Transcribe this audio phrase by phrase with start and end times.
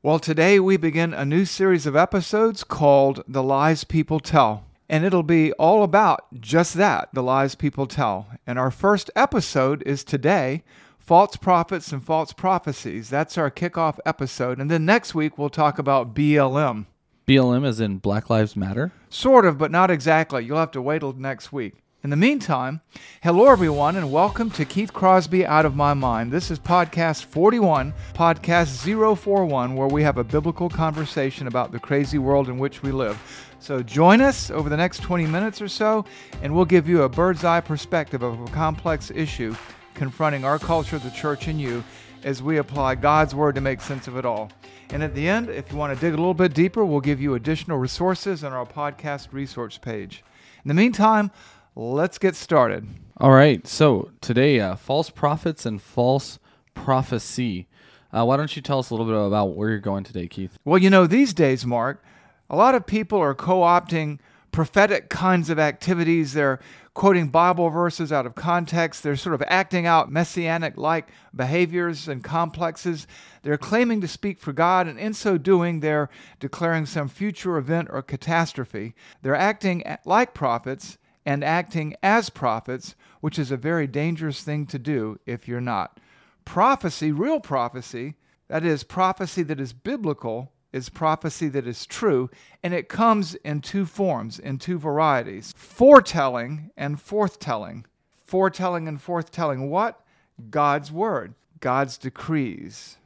[0.00, 4.64] Well, today we begin a new series of episodes called The Lies People Tell.
[4.88, 8.28] And it'll be all about just that the lies people tell.
[8.46, 10.62] And our first episode is today
[11.00, 13.10] False Prophets and False Prophecies.
[13.10, 14.60] That's our kickoff episode.
[14.60, 16.86] And then next week we'll talk about BLM.
[17.26, 18.92] BLM is in Black Lives Matter?
[19.10, 20.44] Sort of, but not exactly.
[20.44, 21.74] You'll have to wait till next week.
[22.04, 22.80] In the meantime,
[23.24, 26.30] hello everyone, and welcome to Keith Crosby Out of My Mind.
[26.30, 32.16] This is podcast 41, podcast 041, where we have a biblical conversation about the crazy
[32.16, 33.20] world in which we live.
[33.58, 36.04] So join us over the next 20 minutes or so,
[36.40, 39.56] and we'll give you a bird's eye perspective of a complex issue
[39.94, 41.82] confronting our culture, the church, and you
[42.22, 44.52] as we apply God's Word to make sense of it all.
[44.90, 47.20] And at the end, if you want to dig a little bit deeper, we'll give
[47.20, 50.22] you additional resources on our podcast resource page.
[50.64, 51.32] In the meantime,
[51.78, 52.86] let's get started.
[53.18, 53.66] All right.
[53.66, 56.38] So today, uh, false prophets and false
[56.74, 57.68] prophecy.
[58.12, 60.58] Uh, why don't you tell us a little bit about where you're going today, Keith?
[60.64, 62.02] Well, you know, these days, Mark,
[62.50, 64.18] a lot of people are co opting
[64.50, 66.32] prophetic kinds of activities.
[66.32, 66.58] They're
[66.94, 69.04] quoting Bible verses out of context.
[69.04, 73.06] They're sort of acting out messianic like behaviors and complexes.
[73.42, 76.08] They're claiming to speak for God, and in so doing, they're
[76.40, 78.94] declaring some future event or catastrophe.
[79.22, 80.98] They're acting like prophets
[81.28, 86.00] and acting as prophets, which is a very dangerous thing to do if you're not.
[86.46, 88.14] Prophecy, real prophecy,
[88.48, 92.30] that is, prophecy that is biblical, is prophecy that is true,
[92.62, 97.84] and it comes in two forms, in two varieties foretelling and forthtelling.
[98.24, 100.00] Foretelling and forthtelling what?
[100.48, 102.96] God's word, God's decrees.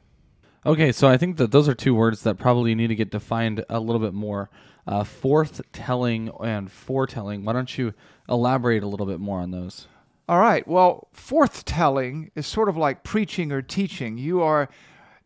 [0.65, 3.65] Okay, so I think that those are two words that probably need to get defined
[3.67, 4.49] a little bit more.
[4.87, 7.43] Uh, forthtelling and foretelling.
[7.43, 7.93] Why don't you
[8.29, 9.87] elaborate a little bit more on those.
[10.29, 10.65] All right.
[10.67, 14.17] Well, forthtelling is sort of like preaching or teaching.
[14.17, 14.69] You are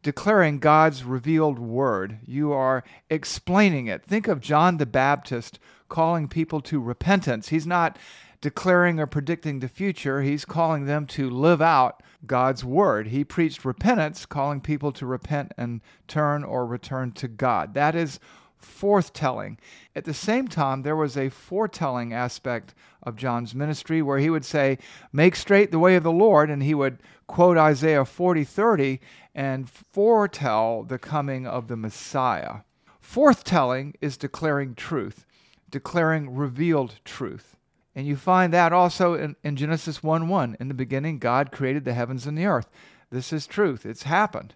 [0.02, 4.04] declaring God's revealed word, you are explaining it.
[4.04, 5.60] Think of John the Baptist
[5.90, 7.50] calling people to repentance.
[7.50, 7.98] He's not
[8.40, 13.08] declaring or predicting the future, he's calling them to live out God's word.
[13.08, 17.74] He preached repentance, calling people to repent and turn or return to God.
[17.74, 18.20] That is
[18.62, 19.58] forthtelling.
[19.96, 22.74] At the same time, there was a foretelling aspect
[23.04, 24.78] of John's ministry where he would say,
[25.12, 29.00] Make straight the way of the Lord, and he would quote Isaiah 40 30
[29.36, 32.62] and foretell the coming of the Messiah.
[33.02, 35.26] Forthtelling is declaring truth,
[35.70, 37.56] declaring revealed truth.
[37.96, 40.58] And you find that also in, in Genesis 1 1.
[40.60, 42.70] In the beginning, God created the heavens and the earth.
[43.10, 44.54] This is truth, it's happened.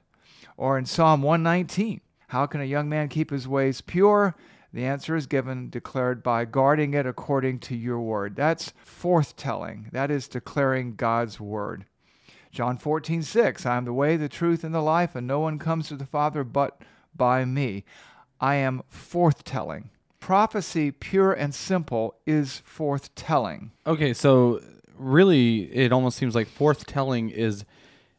[0.58, 2.02] Or in Psalm 119,
[2.32, 4.36] how can a young man keep his ways pure?
[4.72, 8.38] The answer is given, declared by guarding it according to your word.
[8.38, 9.92] That's forthtelling.
[9.92, 11.84] That is declaring God's word.
[12.50, 15.60] John 14, 6, I am the way, the truth, and the life, and no one
[15.60, 16.82] comes to the Father but
[17.14, 17.84] by me.
[18.40, 19.90] I am forthtelling.
[20.22, 23.72] Prophecy, pure and simple, is forthtelling.
[23.86, 24.62] Okay, so
[24.98, 27.66] really, it almost seems like forthtelling is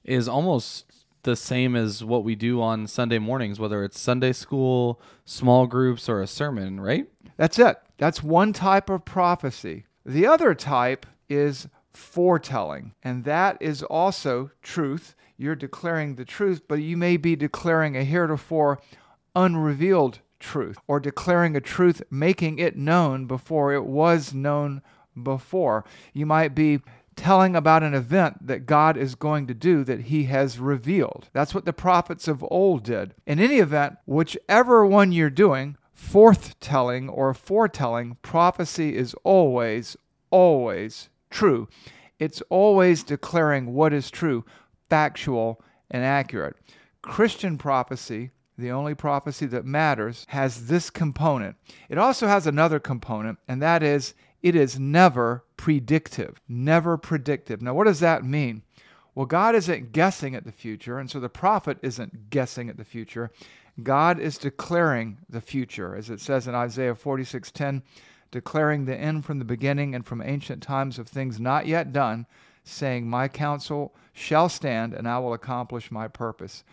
[0.04, 0.91] is almost
[1.22, 6.08] the same as what we do on Sunday mornings, whether it's Sunday school, small groups,
[6.08, 7.08] or a sermon, right?
[7.36, 7.78] That's it.
[7.98, 9.86] That's one type of prophecy.
[10.04, 15.14] The other type is foretelling, and that is also truth.
[15.36, 18.80] You're declaring the truth, but you may be declaring a heretofore
[19.34, 24.82] unrevealed truth, or declaring a truth, making it known before it was known
[25.20, 25.84] before.
[26.12, 26.80] You might be
[27.16, 31.28] telling about an event that God is going to do that he has revealed.
[31.32, 33.14] That's what the prophets of old did.
[33.26, 39.96] In any event, whichever one you're doing, forthtelling or foretelling, prophecy is always,
[40.30, 41.68] always true.
[42.18, 44.44] It's always declaring what is true,
[44.88, 46.56] factual, and accurate.
[47.02, 51.56] Christian prophecy, the only prophecy that matters, has this component.
[51.88, 56.40] It also has another component, and that is it is never predictive.
[56.48, 57.62] Never predictive.
[57.62, 58.62] Now, what does that mean?
[59.14, 62.84] Well, God isn't guessing at the future, and so the prophet isn't guessing at the
[62.84, 63.30] future.
[63.82, 67.82] God is declaring the future, as it says in Isaiah 46:10,
[68.30, 72.26] declaring the end from the beginning and from ancient times of things not yet done,
[72.64, 76.64] saying, My counsel shall stand, and I will accomplish my purpose.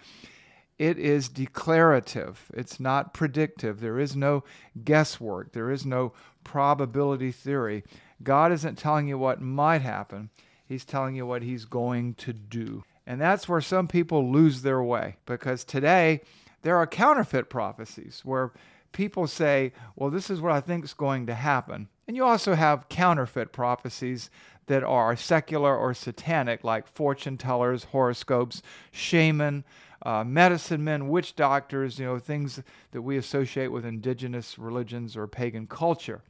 [0.78, 2.50] It is declarative.
[2.54, 3.82] It's not predictive.
[3.82, 4.46] There is no
[4.86, 5.52] guesswork.
[5.52, 6.14] There is no
[6.50, 7.84] probability theory.
[8.24, 10.32] God isn't telling you what might happen,
[10.66, 12.84] He's telling you what He's going to do.
[13.06, 16.22] And that's where some people lose their way because today
[16.64, 18.52] there are counterfeit prophecies where
[18.94, 21.88] people say, well, this is what I think is going to happen.
[22.08, 24.32] And you also have counterfeit prophecies
[24.66, 29.64] that are secular or satanic, like fortune tellers, horoscopes, shaman,
[30.04, 35.28] uh, medicine men, witch doctors, you know, things that we associate with indigenous religions or
[35.28, 36.24] pagan culture.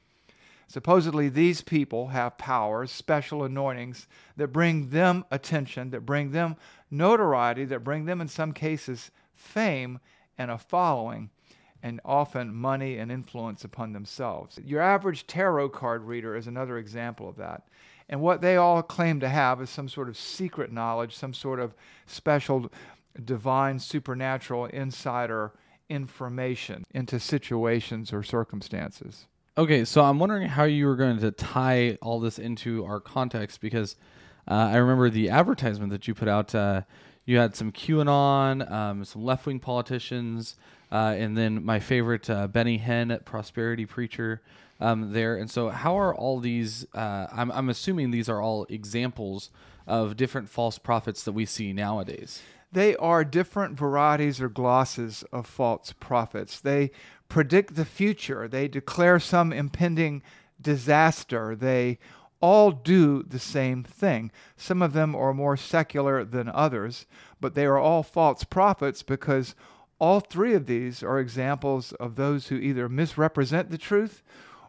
[0.70, 4.08] Supposedly, these people have powers, special anointings
[4.38, 6.58] that bring them attention, that bring them
[6.92, 10.00] notoriety, that bring them, in some cases, fame
[10.38, 11.32] and a following,
[11.82, 14.60] and often money and influence upon themselves.
[14.64, 17.64] Your average tarot card reader is another example of that.
[18.08, 21.60] And what they all claim to have is some sort of secret knowledge, some sort
[21.60, 21.74] of
[22.06, 22.72] special
[23.26, 25.52] divine, supernatural, insider
[25.90, 29.26] information into situations or circumstances.
[29.60, 33.60] Okay, so I'm wondering how you were going to tie all this into our context
[33.60, 33.98] because
[34.50, 36.56] uh, I remember the advertisement that you put out.
[36.56, 36.84] Uh,
[37.26, 40.56] you had some QAnon, um, some left wing politicians,
[40.94, 44.42] uh, and then my favorite uh, Benny Hinn, prosperity preacher,
[44.80, 45.36] um, there.
[45.36, 46.86] And so, how are all these?
[46.94, 49.50] Uh, I'm, I'm assuming these are all examples
[49.86, 52.42] of different false prophets that we see nowadays.
[52.72, 56.60] They are different varieties or glosses of false prophets.
[56.60, 56.92] They
[57.30, 60.22] predict the future, they declare some impending
[60.62, 61.56] disaster.
[61.56, 62.00] They
[62.42, 64.32] all do the same thing.
[64.58, 67.06] Some of them are more secular than others,
[67.40, 69.56] but they are all false prophets because
[70.00, 74.24] all three of these are examples of those who either misrepresent the truth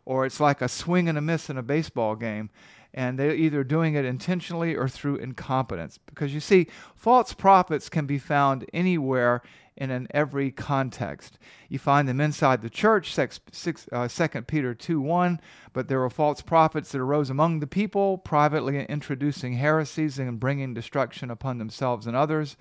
[0.04, 2.50] or it's like a swing and a miss in a baseball game
[2.92, 5.98] and they're either doing it intentionally or through incompetence.
[6.06, 9.42] Because you see, false prophets can be found anywhere
[9.80, 11.38] and in every context.
[11.68, 15.40] You find them inside the church, six, six, uh, 2 Peter 2 1,
[15.72, 20.74] but there were false prophets that arose among the people, privately introducing heresies and bringing
[20.74, 22.56] destruction upon themselves and others.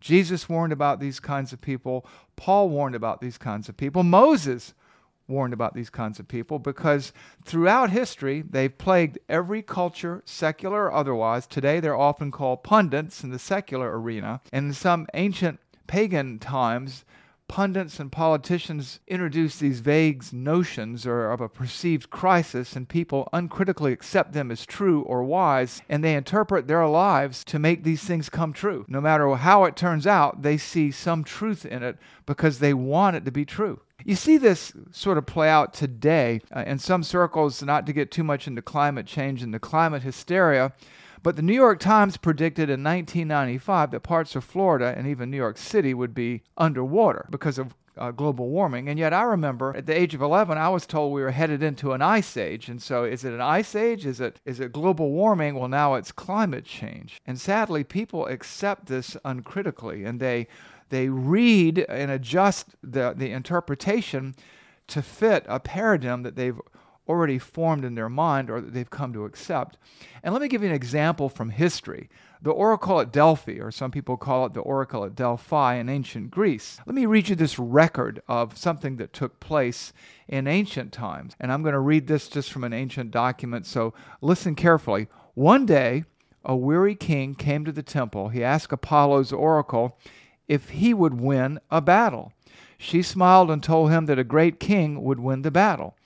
[0.00, 2.04] Jesus warned about these kinds of people.
[2.36, 4.02] Paul warned about these kinds of people.
[4.02, 4.74] Moses
[5.26, 7.12] warned about these kinds of people because
[7.44, 11.46] throughout history they've plagued every culture, secular or otherwise.
[11.46, 14.40] Today they're often called pundits in the secular arena.
[14.52, 17.04] And in some ancient pagan times,
[17.46, 23.92] pundits and politicians introduce these vague notions or of a perceived crisis, and people uncritically
[23.92, 28.28] accept them as true or wise, and they interpret their lives to make these things
[28.28, 28.84] come true.
[28.88, 33.16] No matter how it turns out, they see some truth in it because they want
[33.16, 33.80] it to be true.
[34.04, 38.10] You see this sort of play out today uh, in some circles, not to get
[38.10, 40.72] too much into climate change and the climate hysteria.
[41.24, 45.38] But the New York Times predicted in 1995 that parts of Florida and even New
[45.38, 48.90] York City would be underwater because of uh, global warming.
[48.90, 51.62] And yet, I remember at the age of 11, I was told we were headed
[51.62, 52.68] into an ice age.
[52.68, 54.04] And so, is it an ice age?
[54.04, 55.54] Is it is it global warming?
[55.54, 57.22] Well, now it's climate change.
[57.26, 60.46] And sadly, people accept this uncritically, and they
[60.90, 64.34] they read and adjust the, the interpretation
[64.88, 66.60] to fit a paradigm that they've
[67.08, 69.78] already formed in their mind or that they've come to accept.
[70.22, 72.08] And let me give you an example from history.
[72.40, 76.30] The oracle at Delphi, or some people call it the oracle at Delphi in ancient
[76.30, 76.78] Greece.
[76.86, 79.92] Let me read you this record of something that took place
[80.28, 81.34] in ancient times.
[81.40, 85.08] And I'm going to read this just from an ancient document, so listen carefully.
[85.34, 86.04] One day,
[86.44, 88.28] a weary king came to the temple.
[88.28, 89.98] He asked Apollo's oracle
[90.46, 92.32] if he would win a battle.
[92.76, 95.96] She smiled and told him that a great king would win the battle.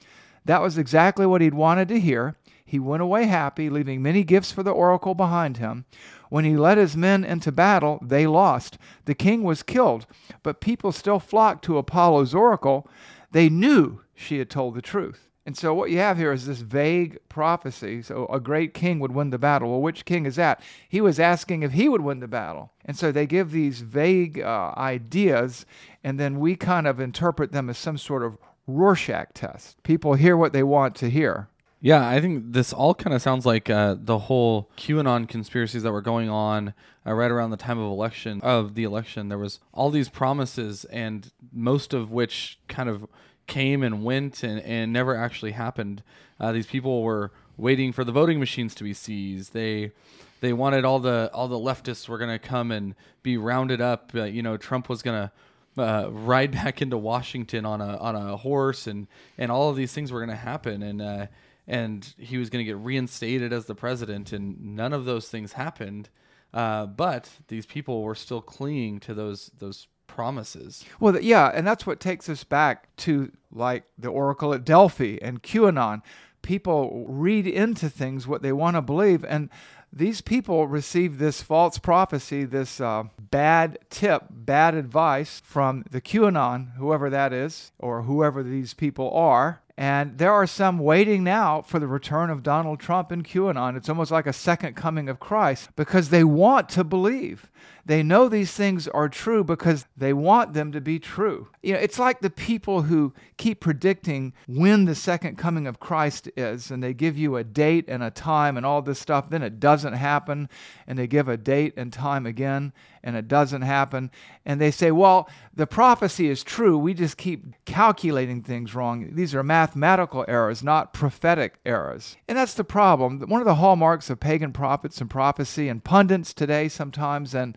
[0.44, 2.36] That was exactly what he'd wanted to hear.
[2.64, 5.86] He went away happy, leaving many gifts for the oracle behind him.
[6.28, 8.76] When he led his men into battle, they lost.
[9.06, 10.06] The king was killed,
[10.42, 12.86] but people still flocked to Apollo's oracle.
[13.30, 15.28] They knew she had told the truth.
[15.46, 18.02] And so what you have here is this vague prophecy.
[18.02, 19.70] So a great king would win the battle.
[19.70, 20.60] Well, which king is that?
[20.90, 22.70] He was asking if he would win the battle.
[22.84, 25.64] And so they give these vague uh, ideas,
[26.04, 28.36] and then we kind of interpret them as some sort of
[28.68, 29.82] Rorschach test.
[29.82, 31.48] People hear what they want to hear.
[31.80, 35.92] Yeah, I think this all kind of sounds like uh, the whole QAnon conspiracies that
[35.92, 36.74] were going on
[37.06, 39.28] uh, right around the time of election of the election.
[39.28, 43.06] There was all these promises, and most of which kind of
[43.46, 46.02] came and went and, and never actually happened.
[46.40, 49.52] Uh, these people were waiting for the voting machines to be seized.
[49.52, 49.92] They
[50.40, 54.10] they wanted all the all the leftists were going to come and be rounded up.
[54.14, 55.32] Uh, you know, Trump was going to
[55.80, 59.06] uh, ride back into Washington on a on a horse, and
[59.36, 61.26] and all of these things were going to happen, and uh,
[61.66, 65.52] and he was going to get reinstated as the president, and none of those things
[65.54, 66.08] happened.
[66.52, 70.84] Uh, but these people were still clinging to those those promises.
[70.98, 75.42] Well, yeah, and that's what takes us back to like the Oracle at Delphi and
[75.42, 76.02] QAnon.
[76.42, 79.50] People read into things what they want to believe, and
[79.92, 86.74] these people receive this false prophecy, this uh, bad tip, bad advice from the QAnon,
[86.76, 89.60] whoever that is, or whoever these people are.
[89.76, 93.76] And there are some waiting now for the return of Donald Trump and QAnon.
[93.76, 97.48] It's almost like a second coming of Christ because they want to believe.
[97.88, 101.48] They know these things are true because they want them to be true.
[101.62, 106.28] You know, it's like the people who keep predicting when the second coming of Christ
[106.36, 109.42] is, and they give you a date and a time and all this stuff, then
[109.42, 110.50] it doesn't happen,
[110.86, 114.10] and they give a date and time again, and it doesn't happen.
[114.44, 116.76] And they say, well, the prophecy is true.
[116.76, 119.14] We just keep calculating things wrong.
[119.14, 122.18] These are mathematical errors, not prophetic errors.
[122.28, 123.20] And that's the problem.
[123.20, 127.56] One of the hallmarks of pagan prophets and prophecy and pundits today sometimes, and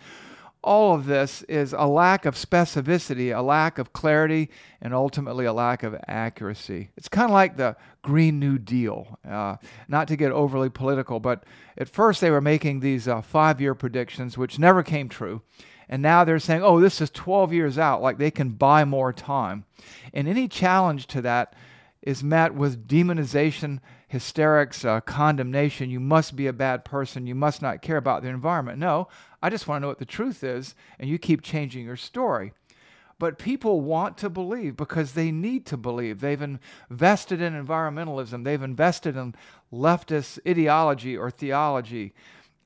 [0.63, 4.49] all of this is a lack of specificity, a lack of clarity,
[4.79, 6.91] and ultimately a lack of accuracy.
[6.95, 9.19] It's kind of like the Green New Deal.
[9.27, 11.45] Uh, not to get overly political, but
[11.77, 15.41] at first they were making these uh, five year predictions, which never came true.
[15.89, 19.11] And now they're saying, oh, this is 12 years out, like they can buy more
[19.11, 19.65] time.
[20.13, 21.53] And any challenge to that
[22.01, 23.79] is met with demonization,
[24.11, 25.89] hysterics, uh, condemnation.
[25.89, 27.27] You must be a bad person.
[27.27, 28.77] You must not care about the environment.
[28.77, 29.07] No,
[29.41, 32.51] I just want to know what the truth is, and you keep changing your story.
[33.19, 36.19] But people want to believe because they need to believe.
[36.19, 39.33] They've invested in environmentalism, they've invested in
[39.71, 42.13] leftist ideology or theology.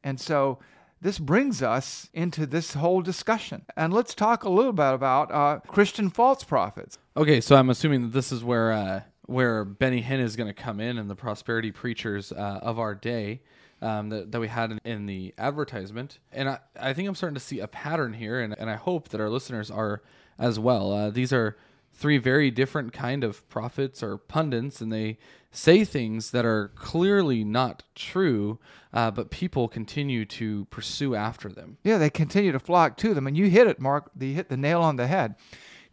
[0.03, 0.57] And so
[0.99, 3.65] this brings us into this whole discussion.
[3.77, 6.97] And let's talk a little bit about uh, Christian false prophets.
[7.15, 10.53] Okay, so I'm assuming that this is where uh, where Benny Hinn is going to
[10.53, 13.41] come in and the prosperity preachers uh, of our day
[13.81, 16.19] um, that, that we had in, in, the advertisement.
[16.31, 19.09] And I, I think I'm starting to see a pattern here, and, and I hope
[19.09, 20.01] that our listeners are
[20.39, 20.91] as well.
[20.91, 21.57] Uh, these are
[21.93, 25.17] three very different kind of prophets or pundits, and they
[25.51, 28.59] say things that are clearly not true,
[28.93, 31.77] uh, but people continue to pursue after them.
[31.83, 34.11] Yeah, they continue to flock to them, and you hit it, Mark.
[34.19, 35.35] You hit the nail on the head.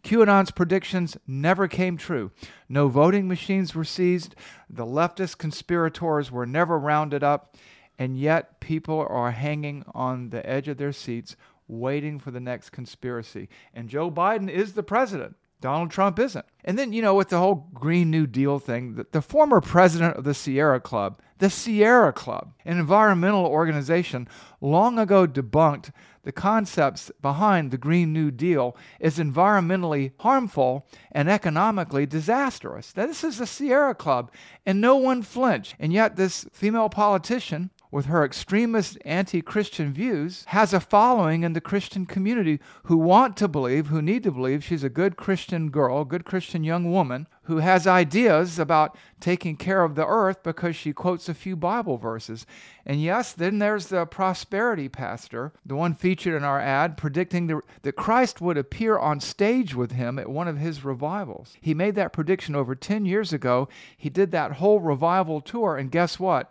[0.03, 2.31] QAnon's predictions never came true.
[2.67, 4.35] No voting machines were seized.
[4.69, 7.55] The leftist conspirators were never rounded up.
[7.97, 11.35] And yet, people are hanging on the edge of their seats,
[11.67, 13.49] waiting for the next conspiracy.
[13.73, 15.35] And Joe Biden is the president.
[15.63, 16.45] Donald Trump isn't.
[16.65, 20.17] And then, you know, with the whole Green New Deal thing, the, the, former president
[20.17, 24.27] of the Sierra Club, the Sierra Club, an environmental organization,
[24.59, 25.91] long ago debunked
[26.23, 32.95] the concepts behind the Green New Deal is environmentally harmful and economically disastrous.
[32.95, 34.31] Now, this is the Sierra Club,
[34.65, 35.75] and no one flinched.
[35.79, 41.53] And yet, this female politician with her extremist anti Christian views, has a following in
[41.53, 45.69] the Christian community who want to believe, who need to believe she's a good Christian
[45.69, 50.75] girl, good Christian young woman, who has ideas about taking care of the earth because
[50.75, 52.47] she quotes a few Bible verses.
[52.83, 57.61] And yes, then there's the prosperity pastor, the one featured in our ad, predicting the,
[57.83, 61.55] that Christ would appear on stage with him at one of his revivals.
[61.61, 63.69] He made that prediction over 10 years ago.
[63.95, 66.49] He did that whole revival tour, and guess what?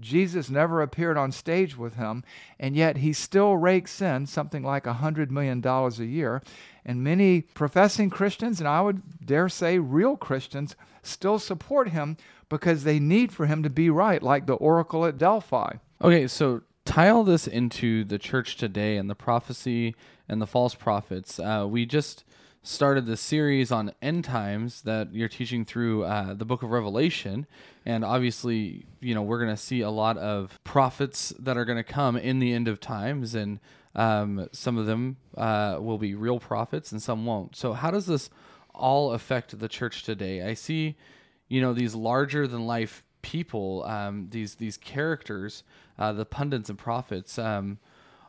[0.00, 2.24] Jesus never appeared on stage with him,
[2.58, 6.42] and yet he still rakes in something like a $100 million a year.
[6.84, 12.16] And many professing Christians, and I would dare say real Christians, still support him
[12.48, 15.74] because they need for him to be right, like the oracle at Delphi.
[16.02, 19.94] Okay, so tie all this into the church today and the prophecy
[20.28, 21.38] and the false prophets.
[21.38, 22.24] Uh, we just
[22.64, 27.46] started the series on end times that you're teaching through uh, the book of Revelation.
[27.84, 31.76] And obviously, you know, we're going to see a lot of prophets that are going
[31.76, 33.34] to come in the end of times.
[33.34, 33.60] And
[33.94, 37.54] um, some of them uh, will be real prophets and some won't.
[37.54, 38.30] So, how does this
[38.74, 40.42] all affect the church today?
[40.42, 40.96] I see,
[41.48, 45.64] you know, these larger than life people, um, these, these characters,
[45.98, 47.38] uh, the pundits and prophets.
[47.38, 47.78] Um,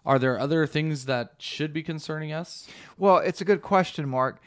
[0.06, 2.68] are there other things that should be concerning us?
[2.98, 4.42] Well, it's a good question, Mark.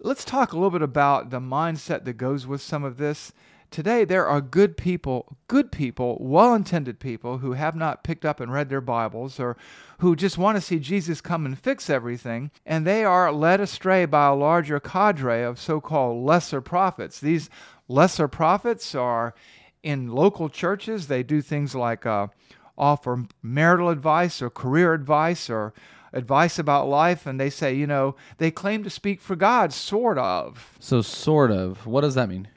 [0.00, 3.32] Let's talk a little bit about the mindset that goes with some of this.
[3.70, 8.40] Today, there are good people, good people, well intended people who have not picked up
[8.40, 9.58] and read their Bibles or
[9.98, 14.06] who just want to see Jesus come and fix everything, and they are led astray
[14.06, 17.20] by a larger cadre of so called lesser prophets.
[17.20, 17.50] These
[17.88, 19.34] lesser prophets are
[19.82, 22.28] in local churches, they do things like uh,
[22.78, 25.74] offer marital advice or career advice or
[26.12, 30.18] advice about life and they say, you know, they claim to speak for God, sort
[30.18, 30.76] of.
[30.80, 31.86] So, sort of.
[31.86, 32.48] What does that mean?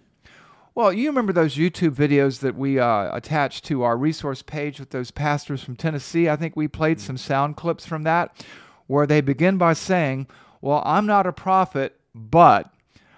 [0.73, 4.91] Well, you remember those YouTube videos that we uh, attached to our resource page with
[4.91, 6.29] those pastors from Tennessee?
[6.29, 8.45] I think we played some sound clips from that
[8.87, 10.27] where they begin by saying,
[10.61, 12.73] Well, I'm not a prophet, but,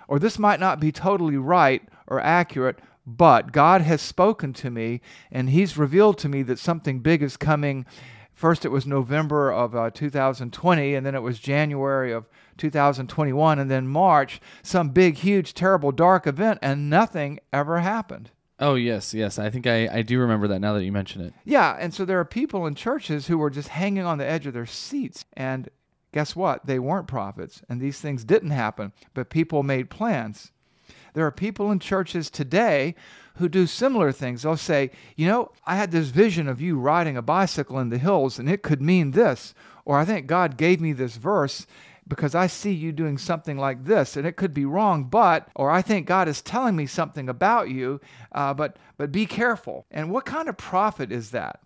[0.08, 5.02] or this might not be totally right or accurate, but God has spoken to me
[5.32, 7.86] and He's revealed to me that something big is coming.
[8.34, 13.70] First, it was November of uh, 2020, and then it was January of 2021, and
[13.70, 18.32] then March, some big, huge, terrible, dark event, and nothing ever happened.
[18.60, 19.38] Oh yes, yes.
[19.38, 21.34] I think I, I do remember that now that you mention it.
[21.44, 24.48] Yeah, and so there are people in churches who were just hanging on the edge
[24.48, 25.26] of their seats.
[25.34, 25.70] And
[26.14, 26.66] guess what?
[26.66, 30.53] They weren't prophets, and these things didn't happen, but people made plans.
[31.14, 32.96] There are people in churches today
[33.36, 34.44] who do similar things.
[34.44, 37.98] They'll say, You know, I had this vision of you riding a bicycle in the
[37.98, 39.54] hills, and it could mean this.
[39.86, 41.66] Or I think God gave me this verse
[42.08, 45.72] because I see you doing something like this, and it could be wrong, but, or
[45.72, 48.02] I think God is telling me something about you,
[48.34, 49.86] uh, but, but be careful.
[49.90, 51.62] And what kind of prophet is that?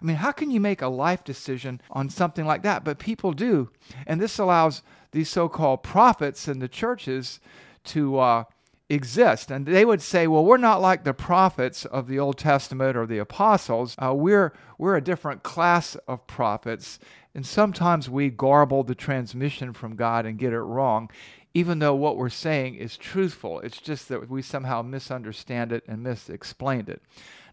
[0.00, 2.84] I mean, how can you make a life decision on something like that?
[2.84, 3.70] But people do.
[4.06, 4.82] And this allows
[5.12, 7.40] these so called prophets in the churches
[7.84, 8.44] to uh,
[8.88, 9.50] exist.
[9.50, 13.06] And they would say, well, we're not like the prophets of the Old Testament or
[13.06, 13.94] the apostles.
[13.98, 16.98] Uh, we're, we're a different class of prophets.
[17.34, 21.10] And sometimes we garble the transmission from God and get it wrong,
[21.52, 23.60] even though what we're saying is truthful.
[23.60, 27.02] It's just that we somehow misunderstand it and misexplained it.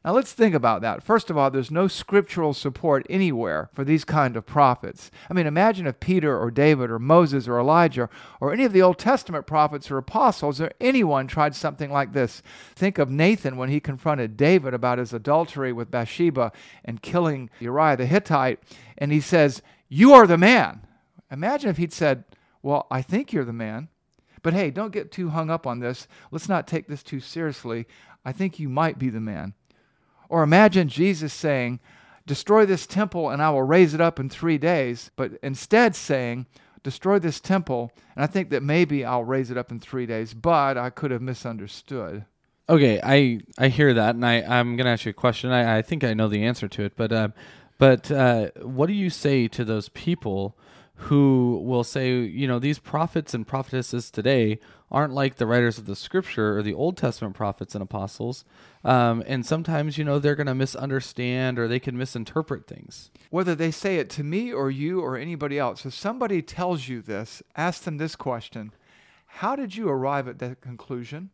[0.04, 1.04] Now let's think about that.
[1.04, 5.12] First of all, there's no scriptural support anywhere for these kind of prophets.
[5.30, 8.82] I mean, imagine if Peter or David or Moses or Elijah or any of the
[8.82, 12.42] Old Testament prophets or apostles or anyone tried something like this.
[12.76, 16.52] Think of Nathan when he confronted David about his adultery with Bathsheba
[16.84, 18.60] and killing Uriah the Hittite,
[18.98, 20.82] and he says, "You are the man."
[21.30, 22.24] Imagine if he'd said,
[22.64, 23.88] "Well, I think you're the man."
[24.42, 26.08] But hey, don't get too hung up on this.
[26.32, 27.86] Let's not take this too seriously.
[28.26, 29.54] I think you might be the man.
[30.32, 31.82] Or imagine Jesus saying,
[32.26, 36.46] Destroy this temple and I will raise it up in three days, but instead saying,
[36.84, 40.34] Destroy this temple, and I think that maybe I'll raise it up in three days,
[40.34, 42.26] but I could have misunderstood.
[42.70, 45.52] Okay, I I hear that, and I I'm gonna ask you a question.
[45.52, 47.28] I, I think I know the answer to it, but uh,
[47.78, 50.58] but uh, what do you say to those people
[51.02, 54.60] who will say, you know, these prophets and prophetesses today
[54.92, 58.46] aren't like the writers of the scripture or the Old Testament prophets and apostles.
[58.84, 63.10] Um, and sometimes, you know, they're going to misunderstand or they can misinterpret things.
[63.32, 67.02] Whether they say it to me or you or anybody else, if somebody tells you
[67.02, 68.72] this, ask them this question
[69.26, 71.32] How did you arrive at that conclusion?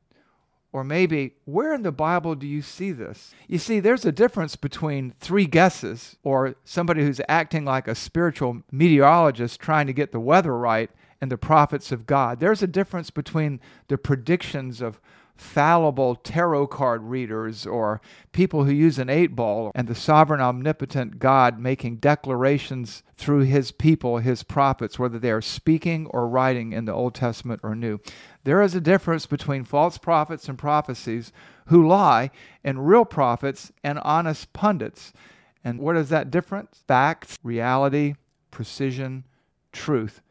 [0.74, 3.34] Or maybe, where in the Bible do you see this?
[3.48, 8.64] You see, there's a difference between three guesses or somebody who's acting like a spiritual
[8.72, 12.40] meteorologist trying to get the weather right and the prophets of God.
[12.40, 15.00] There's a difference between the predictions of
[15.38, 21.20] fallible tarot card readers or people who use an eight ball and the sovereign omnipotent
[21.20, 26.86] God making declarations through his people, his prophets, whether they are speaking or writing in
[26.86, 28.00] the Old Testament or New.
[28.44, 31.32] There is a difference between false prophets and prophecies
[31.68, 32.32] who lie
[32.64, 35.14] and real prophets and honest pundits.
[35.64, 36.84] And what is that difference?
[36.88, 38.16] Facts, reality,
[38.52, 39.26] precision,
[39.72, 40.22] truth.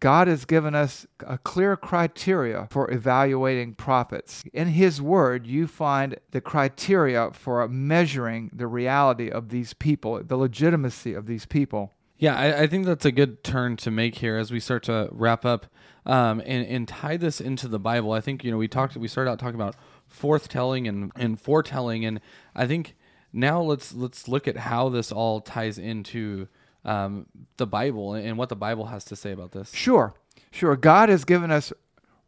[0.00, 4.42] God has given us a clear criteria for evaluating prophets.
[4.52, 10.36] In His Word, you find the criteria for measuring the reality of these people, the
[10.36, 11.92] legitimacy of these people.
[12.16, 15.08] Yeah, I, I think that's a good turn to make here as we start to
[15.10, 15.66] wrap up
[16.06, 18.12] um, and, and tie this into the Bible.
[18.12, 19.76] I think, you know, we talked, we started out talking about
[20.10, 22.04] forthtelling and, and foretelling.
[22.04, 22.20] And
[22.54, 22.94] I think
[23.32, 26.48] now let's, let's look at how this all ties into
[26.84, 29.72] um, the Bible and what the Bible has to say about this.
[29.72, 30.14] Sure,
[30.50, 30.76] sure.
[30.76, 31.72] God has given us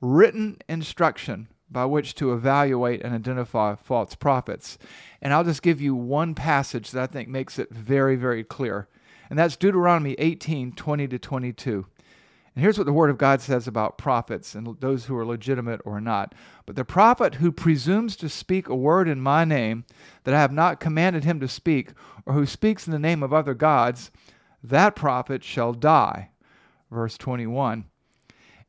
[0.00, 4.76] written instruction by which to evaluate and identify false prophets.
[5.22, 8.88] And I'll just give you one passage that I think makes it very, very clear.
[9.30, 11.86] And that's Deuteronomy 18 20 to 22.
[12.54, 15.80] And here's what the Word of God says about prophets and those who are legitimate
[15.86, 16.34] or not.
[16.66, 19.84] But the prophet who presumes to speak a word in my name
[20.24, 21.92] that I have not commanded him to speak,
[22.26, 24.10] or who speaks in the name of other gods,
[24.62, 26.30] that prophet shall die.
[26.90, 27.86] Verse 21.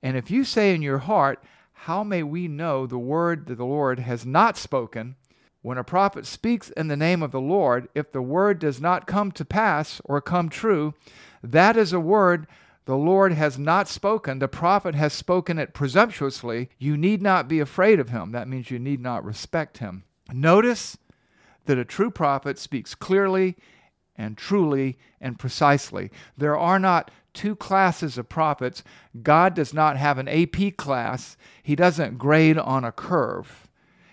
[0.02, 3.66] And if you say in your heart, How may we know the word that the
[3.66, 5.16] Lord has not spoken?
[5.62, 9.08] When a prophet speaks in the name of the Lord, if the word does not
[9.08, 10.94] come to pass or come true,
[11.42, 12.48] that is a word
[12.86, 14.40] the Lord has not spoken.
[14.40, 16.70] The prophet has spoken it presumptuously.
[16.78, 18.32] You need not be afraid of him.
[18.34, 20.04] That means you need not respect him.
[20.34, 20.98] Notice
[21.66, 23.56] that a true prophet speaks clearly
[24.18, 26.12] and truly and precisely.
[26.38, 28.84] There are not two classes of prophets.
[29.22, 33.68] God does not have an AP class, He doesn't grade on a curve.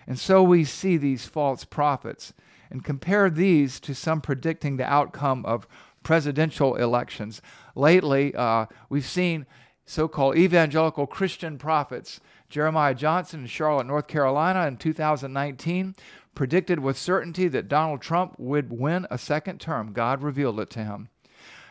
[0.07, 2.33] And so we see these false prophets
[2.69, 5.67] and compare these to some predicting the outcome of
[6.03, 7.41] presidential elections.
[7.75, 9.45] Lately, uh, we've seen
[9.85, 12.19] so called evangelical Christian prophets.
[12.51, 15.95] Jeremiah Johnson in Charlotte, North Carolina in 2019
[16.35, 19.93] predicted with certainty that Donald Trump would win a second term.
[19.93, 21.09] God revealed it to him.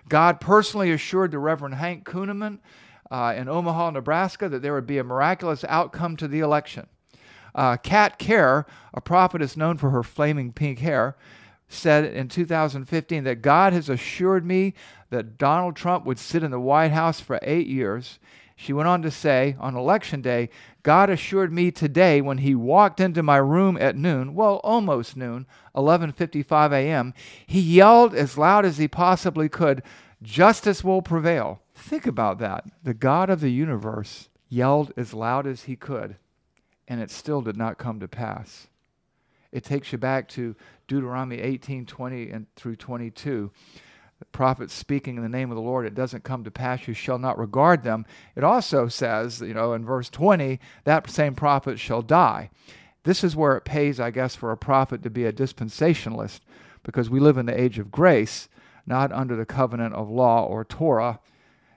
[0.09, 2.59] God personally assured the Reverend Hank Kunneman
[3.11, 6.87] uh, in Omaha, Nebraska, that there would be a miraculous outcome to the election.
[7.55, 8.65] Uh, Kat Kerr,
[8.95, 11.17] a prophetess known for her flaming pink hair,
[11.69, 14.75] said in 2015 that God has assured me
[15.11, 18.19] that Donald Trump would sit in the White House for eight years.
[18.63, 20.51] She went on to say, on election day,
[20.83, 25.47] God assured me today when he walked into my room at noon, well, almost noon,
[25.75, 27.15] 11:55 a.m.,
[27.47, 29.83] he yelled as loud as he possibly could,
[30.21, 32.67] "Justice will prevail." Think about that.
[32.83, 36.17] The God of the universe yelled as loud as he could,
[36.87, 38.69] and it still did not come to pass.
[39.53, 40.55] It takes you back to
[40.87, 43.53] Deuteronomy 18:20 and through 22
[44.21, 46.93] the prophets speaking in the name of the Lord, it doesn't come to pass, you
[46.95, 48.05] shall not regard them.
[48.37, 52.51] It also says, you know, in verse 20, that same prophet shall die.
[53.05, 56.41] This is where it pays, I guess, for a prophet to be a dispensationalist,
[56.83, 58.49] because we live in the age of grace,
[58.87, 61.19] not under the covenant of law or Torah,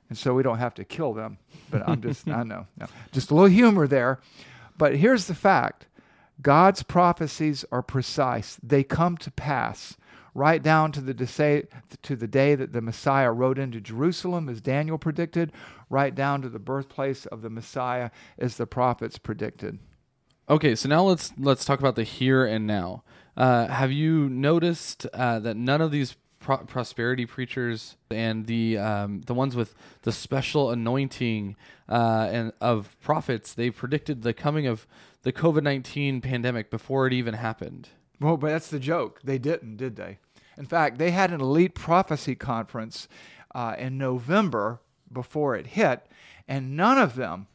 [0.09, 1.37] and so we don't have to kill them.
[1.71, 2.87] But I'm just, I know, no.
[3.13, 4.19] just a little humor there.
[4.77, 5.87] But here's the fact
[6.41, 9.95] God's prophecies are precise, they come to pass
[10.33, 11.13] right down to the,
[12.01, 15.51] to the day that the Messiah rode into Jerusalem, as Daniel predicted,
[15.89, 19.79] right down to the birthplace of the Messiah, as the prophets predicted.
[20.49, 23.03] Okay, so now let's let's talk about the here and now.
[23.37, 29.21] Uh, have you noticed uh, that none of these pro- prosperity preachers and the um,
[29.21, 31.55] the ones with the special anointing
[31.87, 34.85] uh, and of prophets they predicted the coming of
[35.21, 37.89] the COVID nineteen pandemic before it even happened?
[38.23, 39.19] Well, but that's the joke.
[39.21, 40.17] They didn't, did they?
[40.57, 43.09] In fact, they had an elite prophecy conference
[43.53, 44.79] uh, in November
[45.11, 46.07] before it hit,
[46.47, 47.47] and none of them,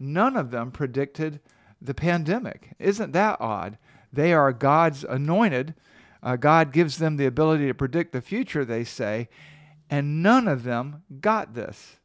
[0.00, 1.38] none of them predicted
[1.80, 2.70] the pandemic.
[2.80, 3.78] Isn't that odd?
[4.12, 5.74] They are God's anointed.
[6.24, 9.28] Uh, God gives them the ability to predict the future, they say,
[9.88, 12.00] and none of them got this.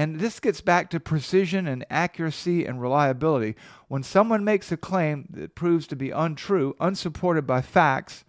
[0.00, 3.54] And this gets back to precision and accuracy and reliability.
[3.88, 8.24] When someone makes a claim that proves to be untrue, unsupported by facts,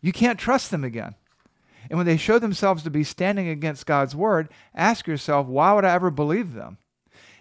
[0.00, 1.14] you can't trust them again.
[1.88, 5.84] And when they show themselves to be standing against God's word, ask yourself, why would
[5.84, 6.78] I ever believe them?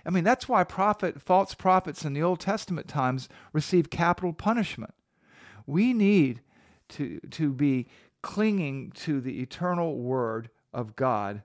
[0.06, 4.94] I mean, that's why prophet, false prophets in the Old Testament times received capital punishment.
[5.66, 6.42] We need
[6.90, 7.88] to, to be
[8.22, 11.42] clinging to the eternal word of God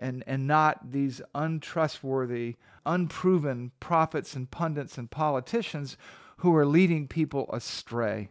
[0.00, 5.96] and, and not these untrustworthy, unproven prophets and pundits and politicians
[6.38, 8.30] who are leading people astray.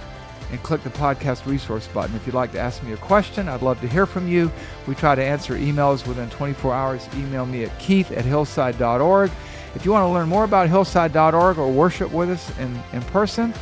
[0.51, 2.15] and click the podcast resource button.
[2.17, 4.51] If you'd like to ask me a question, I'd love to hear from you.
[4.87, 7.07] We try to answer emails within 24 hours.
[7.15, 9.31] Email me at keith at hillside.org.
[9.75, 13.53] If you want to learn more about hillside.org or worship with us in, in person,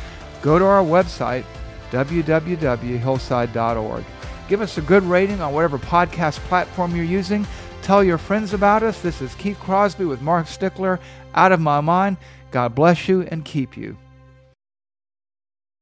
[0.41, 1.43] go to our website,
[1.91, 4.05] www.hillside.org.
[4.47, 7.45] Give us a good rating on whatever podcast platform you're using.
[7.87, 8.99] Tell your friends about us.
[8.99, 10.99] This is Keith Crosby with Mark Stickler,
[11.33, 12.17] Out of My Mind.
[12.51, 13.95] God bless you and keep you.